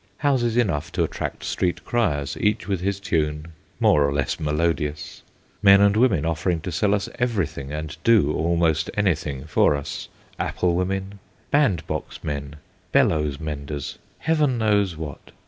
Houses 0.17 0.57
enough 0.57 0.91
to 0.93 1.03
attract 1.03 1.43
street 1.43 1.85
criers, 1.85 2.35
each 2.39 2.67
with 2.67 2.81
his 2.81 2.99
tune, 2.99 3.49
more 3.79 4.03
or 4.07 4.11
less 4.11 4.39
melodious; 4.39 5.21
men 5.61 5.79
and 5.79 5.95
women 5.95 6.25
offering 6.25 6.59
to 6.61 6.71
sell 6.71 6.95
us 6.95 7.07
everything 7.19 7.71
and 7.71 7.95
do 8.03 8.33
almost 8.33 8.89
anything 8.97 9.43
for 9.45 9.75
us 9.75 10.07
apple 10.39 10.73
women, 10.73 11.19
bandbox 11.51 12.23
men, 12.23 12.55
bellows 12.91 13.39
menders, 13.39 13.99
heaven 14.17 14.57
knows 14.57 14.97
what. 14.97 15.33